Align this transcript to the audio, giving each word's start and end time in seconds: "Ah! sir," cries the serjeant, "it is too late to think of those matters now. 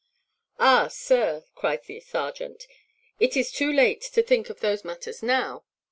"Ah! 0.57 0.87
sir," 0.87 1.45
cries 1.53 1.81
the 1.85 1.99
serjeant, 1.99 2.65
"it 3.19 3.37
is 3.37 3.51
too 3.51 3.71
late 3.71 4.01
to 4.01 4.23
think 4.23 4.49
of 4.49 4.59
those 4.61 4.83
matters 4.83 5.21
now. 5.21 5.63